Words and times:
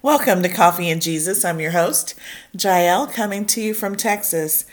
Welcome 0.00 0.44
to 0.44 0.48
Coffee 0.48 0.90
and 0.90 1.02
Jesus. 1.02 1.44
I'm 1.44 1.58
your 1.58 1.72
host, 1.72 2.14
Jael, 2.56 3.08
coming 3.08 3.44
to 3.46 3.60
you 3.60 3.74
from 3.74 3.96
Texas. 3.96 4.64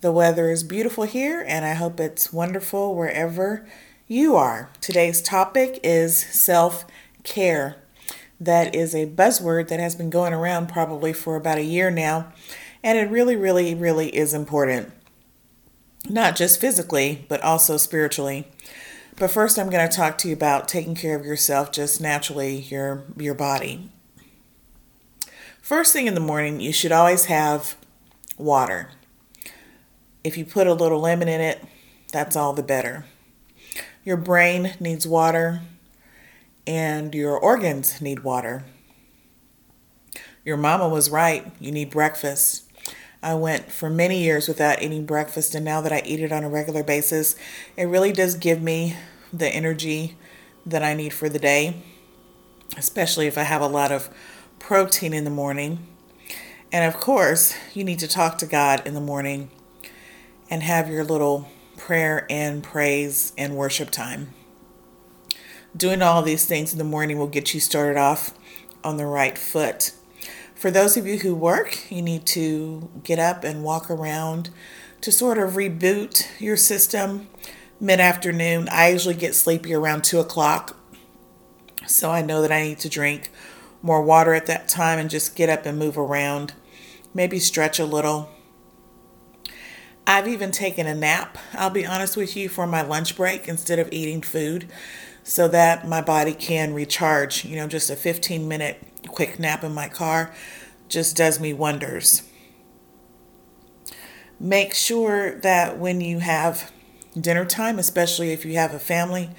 The 0.00 0.10
weather 0.10 0.50
is 0.50 0.64
beautiful 0.64 1.04
here, 1.04 1.44
and 1.46 1.64
I 1.64 1.74
hope 1.74 2.00
it's 2.00 2.32
wonderful 2.32 2.96
wherever 2.96 3.64
you 4.08 4.34
are. 4.34 4.70
Today's 4.80 5.22
topic 5.22 5.78
is 5.84 6.18
self 6.18 6.84
care. 7.22 7.76
That 8.40 8.74
is 8.74 8.92
a 8.92 9.06
buzzword 9.06 9.68
that 9.68 9.78
has 9.78 9.94
been 9.94 10.10
going 10.10 10.32
around 10.32 10.68
probably 10.68 11.12
for 11.12 11.36
about 11.36 11.58
a 11.58 11.64
year 11.64 11.88
now, 11.88 12.32
and 12.82 12.98
it 12.98 13.08
really, 13.08 13.36
really, 13.36 13.76
really 13.76 14.08
is 14.08 14.34
important. 14.34 14.90
Not 16.08 16.34
just 16.34 16.60
physically, 16.60 17.24
but 17.28 17.40
also 17.42 17.76
spiritually. 17.76 18.48
But 19.14 19.30
first, 19.30 19.60
I'm 19.60 19.70
going 19.70 19.88
to 19.88 19.96
talk 19.96 20.18
to 20.18 20.28
you 20.28 20.34
about 20.34 20.66
taking 20.66 20.96
care 20.96 21.14
of 21.14 21.24
yourself 21.24 21.70
just 21.70 22.00
naturally, 22.00 22.62
your, 22.62 23.04
your 23.16 23.34
body. 23.34 23.92
First 25.62 25.92
thing 25.92 26.08
in 26.08 26.14
the 26.14 26.20
morning, 26.20 26.60
you 26.60 26.72
should 26.72 26.90
always 26.90 27.26
have 27.26 27.76
water. 28.36 28.90
If 30.24 30.36
you 30.36 30.44
put 30.44 30.66
a 30.66 30.74
little 30.74 30.98
lemon 30.98 31.28
in 31.28 31.40
it, 31.40 31.64
that's 32.10 32.34
all 32.34 32.52
the 32.52 32.64
better. 32.64 33.04
Your 34.04 34.16
brain 34.16 34.74
needs 34.80 35.06
water, 35.06 35.60
and 36.66 37.14
your 37.14 37.38
organs 37.38 38.00
need 38.00 38.24
water. 38.24 38.64
Your 40.44 40.56
mama 40.56 40.88
was 40.88 41.10
right. 41.10 41.52
You 41.60 41.70
need 41.70 41.90
breakfast. 41.90 42.68
I 43.22 43.34
went 43.34 43.70
for 43.70 43.88
many 43.88 44.20
years 44.20 44.48
without 44.48 44.82
eating 44.82 45.06
breakfast, 45.06 45.54
and 45.54 45.64
now 45.64 45.80
that 45.80 45.92
I 45.92 46.02
eat 46.04 46.18
it 46.18 46.32
on 46.32 46.42
a 46.42 46.50
regular 46.50 46.82
basis, 46.82 47.36
it 47.76 47.84
really 47.84 48.10
does 48.10 48.34
give 48.34 48.60
me 48.60 48.96
the 49.32 49.48
energy 49.48 50.16
that 50.66 50.82
I 50.82 50.94
need 50.94 51.12
for 51.12 51.28
the 51.28 51.38
day, 51.38 51.84
especially 52.76 53.28
if 53.28 53.38
I 53.38 53.44
have 53.44 53.62
a 53.62 53.68
lot 53.68 53.92
of 53.92 54.10
protein 54.62 55.12
in 55.12 55.24
the 55.24 55.30
morning. 55.30 55.84
And 56.70 56.86
of 56.86 57.00
course, 57.00 57.54
you 57.74 57.82
need 57.82 57.98
to 57.98 58.06
talk 58.06 58.38
to 58.38 58.46
God 58.46 58.86
in 58.86 58.94
the 58.94 59.00
morning 59.00 59.50
and 60.48 60.62
have 60.62 60.88
your 60.88 61.02
little 61.02 61.48
prayer 61.76 62.26
and 62.30 62.62
praise 62.62 63.32
and 63.36 63.56
worship 63.56 63.90
time. 63.90 64.32
Doing 65.76 66.00
all 66.00 66.22
these 66.22 66.46
things 66.46 66.72
in 66.72 66.78
the 66.78 66.84
morning 66.84 67.18
will 67.18 67.26
get 67.26 67.52
you 67.52 67.58
started 67.58 67.98
off 67.98 68.38
on 68.84 68.98
the 68.98 69.04
right 69.04 69.36
foot. 69.36 69.94
For 70.54 70.70
those 70.70 70.96
of 70.96 71.08
you 71.08 71.18
who 71.18 71.34
work, 71.34 71.90
you 71.90 72.00
need 72.00 72.24
to 72.26 72.88
get 73.02 73.18
up 73.18 73.42
and 73.42 73.64
walk 73.64 73.90
around 73.90 74.50
to 75.00 75.10
sort 75.10 75.38
of 75.38 75.54
reboot 75.54 76.28
your 76.38 76.56
system 76.56 77.26
mid 77.80 77.98
afternoon. 77.98 78.68
I 78.70 78.90
usually 78.90 79.16
get 79.16 79.34
sleepy 79.34 79.74
around 79.74 80.04
2 80.04 80.20
o'clock, 80.20 80.76
so 81.84 82.12
I 82.12 82.22
know 82.22 82.42
that 82.42 82.52
I 82.52 82.62
need 82.62 82.78
to 82.78 82.88
drink 82.88 83.32
more 83.82 84.02
water 84.02 84.32
at 84.32 84.46
that 84.46 84.68
time 84.68 84.98
and 84.98 85.10
just 85.10 85.36
get 85.36 85.50
up 85.50 85.66
and 85.66 85.78
move 85.78 85.98
around. 85.98 86.54
Maybe 87.12 87.38
stretch 87.38 87.78
a 87.78 87.84
little. 87.84 88.30
I've 90.06 90.26
even 90.26 90.50
taken 90.50 90.86
a 90.86 90.94
nap, 90.94 91.38
I'll 91.52 91.70
be 91.70 91.86
honest 91.86 92.16
with 92.16 92.36
you, 92.36 92.48
for 92.48 92.66
my 92.66 92.82
lunch 92.82 93.16
break 93.16 93.48
instead 93.48 93.78
of 93.78 93.88
eating 93.92 94.22
food 94.22 94.68
so 95.22 95.46
that 95.48 95.86
my 95.86 96.00
body 96.00 96.34
can 96.34 96.74
recharge. 96.74 97.44
You 97.44 97.56
know, 97.56 97.68
just 97.68 97.90
a 97.90 97.96
15 97.96 98.48
minute 98.48 98.82
quick 99.08 99.38
nap 99.38 99.62
in 99.64 99.72
my 99.72 99.88
car 99.88 100.32
just 100.88 101.16
does 101.16 101.40
me 101.40 101.52
wonders. 101.52 102.22
Make 104.38 104.74
sure 104.74 105.38
that 105.40 105.78
when 105.78 106.00
you 106.00 106.18
have 106.18 106.72
dinner 107.18 107.44
time, 107.44 107.78
especially 107.78 108.32
if 108.32 108.44
you 108.44 108.54
have 108.54 108.74
a 108.74 108.78
family, 108.78 109.30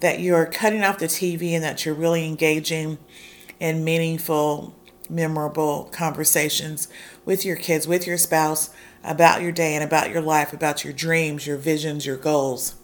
that 0.00 0.20
you're 0.20 0.46
cutting 0.46 0.82
off 0.82 0.98
the 0.98 1.06
TV 1.06 1.52
and 1.52 1.62
that 1.62 1.84
you're 1.84 1.94
really 1.94 2.26
engaging 2.26 2.98
in 3.60 3.84
meaningful, 3.84 4.74
memorable 5.08 5.84
conversations 5.92 6.88
with 7.24 7.44
your 7.44 7.56
kids, 7.56 7.86
with 7.86 8.06
your 8.06 8.18
spouse 8.18 8.70
about 9.04 9.42
your 9.42 9.52
day 9.52 9.74
and 9.74 9.84
about 9.84 10.10
your 10.10 10.20
life, 10.20 10.52
about 10.52 10.84
your 10.84 10.92
dreams, 10.92 11.46
your 11.46 11.56
visions, 11.56 12.04
your 12.04 12.16
goals. 12.16 12.74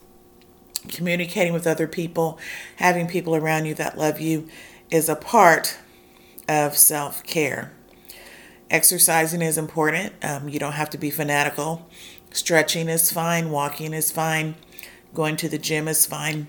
Communicating 0.89 1.53
with 1.53 1.67
other 1.67 1.87
people, 1.87 2.39
having 2.77 3.07
people 3.07 3.37
around 3.37 3.67
you 3.67 3.75
that 3.75 3.99
love 3.99 4.21
you 4.21 4.49
is 4.91 5.09
a 5.09 5.17
part 5.17 5.79
of 6.49 6.77
self 6.77 7.23
care. 7.25 7.73
Exercising 8.71 9.43
is 9.43 9.59
important. 9.59 10.13
Um, 10.23 10.49
you 10.49 10.59
don't 10.59 10.73
have 10.73 10.91
to 10.91 10.99
be 10.99 11.11
fanatical. 11.11 11.89
Stretching 12.33 12.89
is 12.89 13.13
fine. 13.13 13.51
Walking 13.51 13.93
is 13.93 14.11
fine. 14.11 14.55
Going 15.15 15.37
to 15.37 15.49
the 15.49 15.59
gym 15.59 15.87
is 15.89 16.07
fine. 16.07 16.47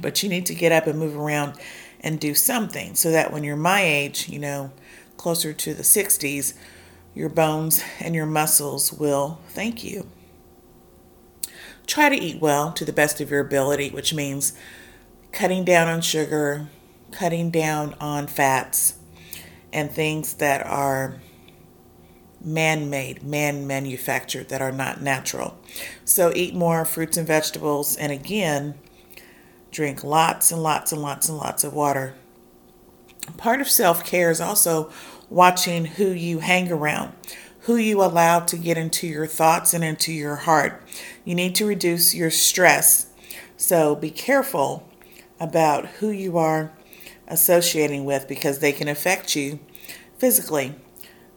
But 0.00 0.22
you 0.22 0.28
need 0.28 0.46
to 0.46 0.54
get 0.54 0.72
up 0.72 0.86
and 0.86 0.98
move 0.98 1.16
around 1.16 1.54
and 2.00 2.20
do 2.20 2.34
something 2.34 2.94
so 2.94 3.10
that 3.10 3.32
when 3.32 3.44
you're 3.44 3.56
my 3.56 3.82
age, 3.82 4.28
you 4.28 4.38
know, 4.38 4.70
closer 5.16 5.52
to 5.52 5.74
the 5.74 5.82
60s, 5.82 6.54
your 7.14 7.28
bones 7.28 7.82
and 8.00 8.14
your 8.14 8.26
muscles 8.26 8.92
will 8.92 9.40
thank 9.48 9.82
you. 9.82 10.08
Try 11.86 12.08
to 12.08 12.16
eat 12.16 12.40
well 12.40 12.72
to 12.72 12.84
the 12.84 12.92
best 12.92 13.20
of 13.20 13.30
your 13.30 13.40
ability, 13.40 13.90
which 13.90 14.14
means 14.14 14.52
cutting 15.32 15.64
down 15.64 15.88
on 15.88 16.00
sugar, 16.00 16.68
cutting 17.10 17.50
down 17.50 17.94
on 18.00 18.26
fats, 18.26 18.94
and 19.72 19.90
things 19.90 20.34
that 20.34 20.64
are 20.64 21.16
man 22.40 22.88
made, 22.88 23.22
man 23.22 23.66
manufactured, 23.66 24.48
that 24.48 24.62
are 24.62 24.72
not 24.72 25.02
natural. 25.02 25.58
So 26.04 26.32
eat 26.34 26.54
more 26.54 26.84
fruits 26.84 27.16
and 27.16 27.26
vegetables, 27.26 27.96
and 27.96 28.12
again, 28.12 28.74
drink 29.70 30.02
lots 30.02 30.50
and 30.50 30.62
lots 30.62 30.92
and 30.92 31.02
lots 31.02 31.28
and 31.28 31.38
lots 31.38 31.64
of 31.64 31.72
water. 31.72 32.14
Part 33.36 33.60
of 33.60 33.68
self 33.68 34.04
care 34.04 34.30
is 34.30 34.40
also 34.40 34.90
watching 35.28 35.84
who 35.84 36.10
you 36.10 36.38
hang 36.38 36.72
around, 36.72 37.12
who 37.60 37.76
you 37.76 38.02
allow 38.02 38.40
to 38.40 38.56
get 38.56 38.78
into 38.78 39.06
your 39.06 39.26
thoughts 39.26 39.74
and 39.74 39.84
into 39.84 40.12
your 40.12 40.36
heart. 40.36 40.82
You 41.24 41.34
need 41.34 41.54
to 41.56 41.66
reduce 41.66 42.14
your 42.14 42.30
stress. 42.30 43.06
So 43.56 43.94
be 43.94 44.10
careful 44.10 44.88
about 45.38 45.86
who 45.86 46.10
you 46.10 46.38
are 46.38 46.72
associating 47.26 48.04
with 48.04 48.26
because 48.26 48.60
they 48.60 48.72
can 48.72 48.88
affect 48.88 49.36
you 49.36 49.58
physically, 50.16 50.74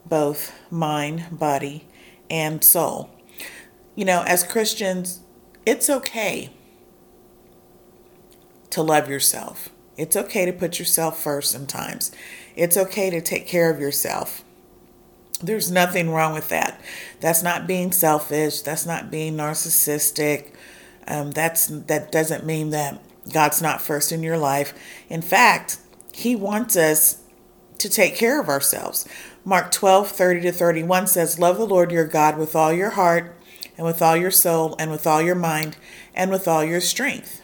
both 0.06 0.52
mind, 0.70 1.26
body, 1.38 1.86
and 2.30 2.64
soul. 2.64 3.10
You 3.94 4.06
know, 4.06 4.22
as 4.26 4.42
Christians, 4.42 5.20
it's 5.66 5.90
okay 5.90 6.50
to 8.72 8.82
love 8.82 9.08
yourself. 9.08 9.68
It's 9.96 10.16
okay 10.16 10.46
to 10.46 10.52
put 10.52 10.78
yourself 10.78 11.22
first 11.22 11.50
sometimes. 11.50 12.10
It's 12.56 12.76
okay 12.76 13.10
to 13.10 13.20
take 13.20 13.46
care 13.46 13.70
of 13.70 13.80
yourself. 13.80 14.42
There's 15.42 15.70
nothing 15.70 16.10
wrong 16.10 16.32
with 16.32 16.48
that. 16.48 16.80
That's 17.20 17.42
not 17.42 17.66
being 17.66 17.92
selfish. 17.92 18.62
That's 18.62 18.86
not 18.86 19.10
being 19.10 19.36
narcissistic. 19.36 20.54
Um, 21.06 21.32
that's 21.32 21.66
that 21.66 22.12
doesn't 22.12 22.46
mean 22.46 22.70
that 22.70 23.00
God's 23.30 23.60
not 23.60 23.82
first 23.82 24.12
in 24.12 24.22
your 24.22 24.38
life. 24.38 24.72
In 25.08 25.20
fact, 25.20 25.78
He 26.12 26.34
wants 26.34 26.76
us 26.76 27.22
to 27.78 27.88
take 27.88 28.14
care 28.16 28.40
of 28.40 28.48
ourselves. 28.48 29.06
Mark 29.44 29.72
12, 29.72 30.08
30 30.08 30.40
to 30.42 30.52
31 30.52 31.08
says, 31.08 31.38
Love 31.38 31.58
the 31.58 31.66
Lord 31.66 31.90
your 31.90 32.06
God 32.06 32.38
with 32.38 32.54
all 32.54 32.72
your 32.72 32.90
heart, 32.90 33.36
and 33.76 33.84
with 33.84 34.00
all 34.00 34.16
your 34.16 34.30
soul, 34.30 34.76
and 34.78 34.90
with 34.90 35.06
all 35.06 35.20
your 35.20 35.34
mind, 35.34 35.76
and 36.14 36.30
with 36.30 36.46
all 36.46 36.64
your 36.64 36.80
strength. 36.80 37.42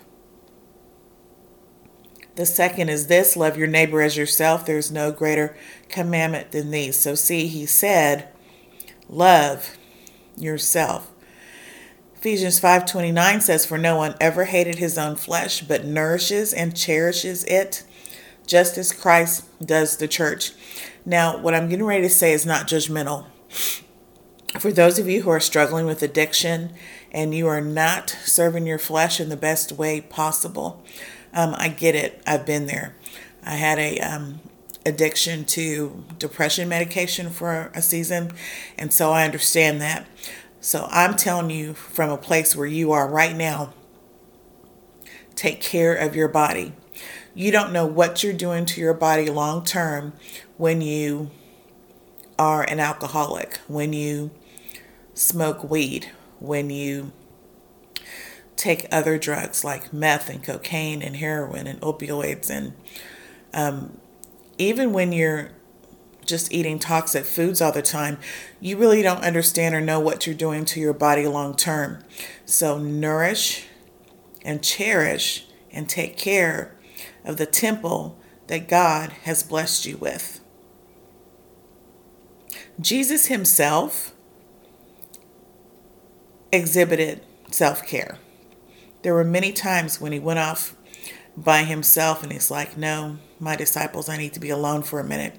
The 2.39 2.47
second 2.47 2.89
is 2.89 3.09
this 3.09 3.37
love 3.37 3.59
your 3.59 3.67
neighbor 3.67 4.01
as 4.01 4.17
yourself. 4.17 4.65
There's 4.65 4.93
no 4.93 5.11
greater 5.11 5.57
commandment 5.89 6.53
than 6.53 6.71
these. 6.71 6.97
So, 6.97 7.17
see, 7.17 7.49
he 7.49 7.67
said, 7.67 8.29
love 9.09 9.77
yourself. 10.37 11.11
Ephesians 12.15 12.61
5:29 12.61 13.43
says 13.43 13.67
for 13.67 13.77
no 13.77 13.97
one 13.97 14.15
ever 14.21 14.45
hated 14.45 14.77
his 14.77 14.97
own 14.97 15.17
flesh 15.17 15.63
but 15.63 15.85
nourishes 15.85 16.53
and 16.53 16.77
cherishes 16.77 17.43
it 17.43 17.83
just 18.47 18.79
as 18.79 18.93
Christ 18.93 19.45
does 19.61 19.97
the 19.97 20.07
church. 20.07 20.53
Now, 21.05 21.39
what 21.39 21.57
I'm 21.57 21.69
getting 21.69 21.87
ready 21.87 22.05
to 22.05 22.09
say 22.09 22.33
is 22.33 22.47
not 22.47 22.69
judgmental. 22.69 23.27
For 24.61 24.71
those 24.71 25.01
of 25.01 25.09
you 25.09 25.23
who 25.23 25.31
are 25.31 25.41
struggling 25.41 25.87
with 25.87 26.05
addiction 26.05 26.73
and 27.11 27.35
you 27.35 27.49
are 27.49 27.61
not 27.61 28.11
serving 28.11 28.65
your 28.65 28.79
flesh 28.79 29.19
in 29.19 29.29
the 29.29 29.37
best 29.37 29.73
way 29.73 30.01
possible, 30.01 30.85
um, 31.39 31.55
I 31.57 31.69
get 31.69 31.95
it. 31.95 32.21
I've 32.27 32.45
been 32.45 32.67
there. 32.67 32.97
I 33.45 33.55
had 33.55 33.79
a 33.79 34.01
um, 34.01 34.41
addiction 34.85 35.45
to 35.45 36.05
depression 36.19 36.69
medication 36.69 37.31
for 37.31 37.71
a 37.77 37.81
season, 37.81 38.33
and 38.77 38.93
so 38.93 39.13
I 39.13 39.25
understand 39.25 39.81
that. 39.81 40.09
So 40.61 40.89
I'm 40.91 41.15
telling 41.15 41.51
you 41.51 41.75
from 41.75 42.11
a 42.11 42.17
place 42.17 42.57
where 42.57 42.67
you 42.67 42.91
are 42.91 43.09
right 43.09 43.37
now, 43.37 43.73
take 45.37 45.61
care 45.61 45.95
of 45.95 46.17
your 46.17 46.27
body. 46.27 46.73
You 47.37 47.53
don't 47.53 47.73
know 47.73 47.87
what 47.87 48.25
you're 48.25 48.33
doing 48.33 48.67
to 48.67 48.81
your 48.81 48.95
body 48.95 49.31
long 49.31 49.65
term 49.65 50.15
when 50.57 50.81
you 50.81 51.31
are 52.37 52.65
an 52.65 52.81
alcoholic, 52.81 53.59
when 53.69 53.93
you 53.93 54.33
smoke 55.15 55.63
weed, 55.63 56.11
when 56.41 56.69
you 56.69 57.13
take 58.59 58.87
other 58.93 59.19
drugs 59.19 59.65
like 59.65 59.93
meth 59.93 60.29
and 60.29 60.43
cocaine 60.43 61.01
and 61.01 61.17
heroin 61.17 61.67
and 61.67 61.81
opioids 61.81 62.51
and 62.51 62.75
um, 63.55 63.99
even 64.59 64.93
when 64.93 65.13
you're 65.13 65.53
just 66.27 66.53
eating 66.53 66.79
toxic 66.79 67.25
foods 67.25 67.61
all 67.61 67.73
the 67.73 67.83
time, 67.83 68.19
you 68.61 68.77
really 68.77 69.03
don't 69.03 69.25
understand 69.25 69.75
or 69.75 69.81
know 69.81 69.99
what 69.99 70.27
you're 70.27 70.37
doing 70.37 70.65
to 70.67 70.81
your 70.81 70.93
body 70.93 71.27
long 71.27 71.57
term. 71.57 72.05
So, 72.45 72.79
nourish 72.79 73.67
and 74.43 74.63
cherish 74.63 75.47
and 75.73 75.89
take 75.89 76.17
care 76.17 76.77
of 77.25 77.39
the 77.39 77.47
temple 77.47 78.19
that 78.47 78.69
God 78.69 79.11
has 79.25 79.43
blessed 79.43 79.87
you 79.87 79.97
with. 79.97 80.41
Jesus 82.81 83.27
himself 83.27 84.15
exhibited 86.53 87.23
self 87.51 87.87
care. 87.87 88.19
There 89.03 89.15
were 89.15 89.25
many 89.25 89.53
times 89.53 90.01
when 90.01 90.13
he 90.13 90.19
went 90.19 90.39
off 90.39 90.77
by 91.37 91.65
himself 91.65 92.23
and 92.23 92.33
he's 92.33 92.51
like, 92.51 92.77
No, 92.77 93.19
my 93.39 93.57
disciples, 93.57 94.09
I 94.09 94.17
need 94.17 94.35
to 94.35 94.41
be 94.41 94.51
alone 94.51 94.83
for 94.83 95.01
a 95.01 95.05
minute. 95.05 95.37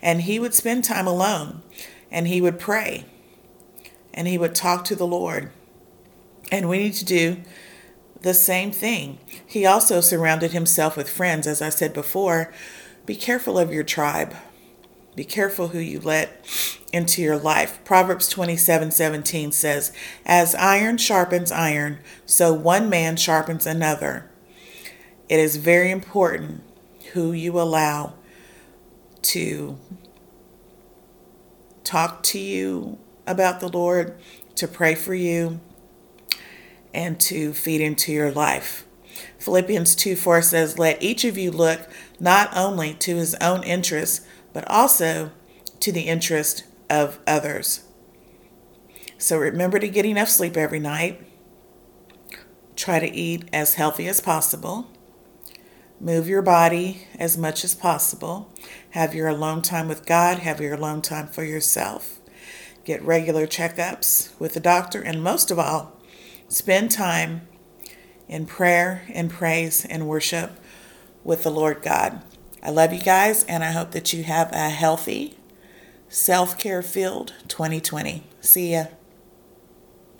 And 0.00 0.22
he 0.22 0.38
would 0.38 0.54
spend 0.54 0.84
time 0.84 1.06
alone 1.06 1.62
and 2.10 2.26
he 2.26 2.40
would 2.40 2.58
pray 2.58 3.04
and 4.14 4.28
he 4.28 4.38
would 4.38 4.54
talk 4.54 4.84
to 4.84 4.96
the 4.96 5.06
Lord. 5.06 5.50
And 6.50 6.68
we 6.68 6.78
need 6.78 6.94
to 6.94 7.04
do 7.04 7.38
the 8.20 8.34
same 8.34 8.70
thing. 8.70 9.18
He 9.46 9.66
also 9.66 10.00
surrounded 10.00 10.52
himself 10.52 10.96
with 10.96 11.08
friends. 11.08 11.46
As 11.46 11.62
I 11.62 11.70
said 11.70 11.92
before, 11.92 12.52
be 13.04 13.16
careful 13.16 13.58
of 13.58 13.72
your 13.72 13.84
tribe. 13.84 14.34
Be 15.14 15.24
careful 15.24 15.68
who 15.68 15.78
you 15.78 16.00
let 16.00 16.46
into 16.92 17.20
your 17.20 17.36
life. 17.36 17.80
Proverbs 17.84 18.28
27 18.28 18.90
17 18.90 19.52
says, 19.52 19.92
As 20.24 20.54
iron 20.54 20.96
sharpens 20.98 21.52
iron, 21.52 21.98
so 22.24 22.52
one 22.52 22.88
man 22.88 23.16
sharpens 23.16 23.66
another. 23.66 24.30
It 25.28 25.38
is 25.38 25.56
very 25.56 25.90
important 25.90 26.62
who 27.12 27.32
you 27.32 27.60
allow 27.60 28.14
to 29.22 29.78
talk 31.84 32.22
to 32.22 32.38
you 32.38 32.98
about 33.26 33.60
the 33.60 33.68
Lord, 33.68 34.18
to 34.56 34.66
pray 34.66 34.94
for 34.94 35.14
you, 35.14 35.60
and 36.94 37.20
to 37.20 37.52
feed 37.52 37.80
into 37.80 38.12
your 38.12 38.30
life. 38.30 38.86
Philippians 39.38 39.94
2 39.94 40.16
4 40.16 40.42
says, 40.42 40.78
Let 40.78 41.02
each 41.02 41.24
of 41.24 41.36
you 41.36 41.50
look 41.50 41.80
not 42.18 42.54
only 42.56 42.94
to 42.94 43.16
his 43.16 43.34
own 43.36 43.62
interests, 43.62 44.26
but 44.52 44.68
also 44.68 45.32
to 45.80 45.92
the 45.92 46.02
interest 46.02 46.64
of 46.88 47.18
others. 47.26 47.84
So 49.18 49.38
remember 49.38 49.78
to 49.78 49.88
get 49.88 50.04
enough 50.04 50.28
sleep 50.28 50.56
every 50.56 50.80
night. 50.80 51.20
Try 52.74 52.98
to 52.98 53.10
eat 53.10 53.48
as 53.52 53.74
healthy 53.74 54.08
as 54.08 54.20
possible. 54.20 54.90
Move 56.00 56.26
your 56.26 56.42
body 56.42 57.06
as 57.18 57.38
much 57.38 57.62
as 57.62 57.74
possible. 57.74 58.52
Have 58.90 59.14
your 59.14 59.28
alone 59.28 59.62
time 59.62 59.86
with 59.86 60.04
God. 60.04 60.40
Have 60.40 60.60
your 60.60 60.74
alone 60.74 61.02
time 61.02 61.28
for 61.28 61.44
yourself. 61.44 62.20
Get 62.84 63.00
regular 63.02 63.46
checkups 63.46 64.38
with 64.40 64.54
the 64.54 64.60
doctor. 64.60 65.00
And 65.00 65.22
most 65.22 65.52
of 65.52 65.58
all, 65.60 66.00
spend 66.48 66.90
time 66.90 67.46
in 68.26 68.46
prayer 68.46 69.04
and 69.14 69.30
praise 69.30 69.84
and 69.84 70.08
worship 70.08 70.58
with 71.22 71.44
the 71.44 71.50
Lord 71.50 71.82
God. 71.82 72.22
I 72.62 72.70
love 72.70 72.92
you 72.92 73.00
guys, 73.00 73.42
and 73.44 73.64
I 73.64 73.72
hope 73.72 73.90
that 73.90 74.12
you 74.12 74.22
have 74.22 74.52
a 74.52 74.68
healthy, 74.70 75.36
self 76.08 76.58
care 76.58 76.80
filled 76.82 77.32
2020. 77.48 78.22
See 78.40 78.72
ya. 78.72 78.84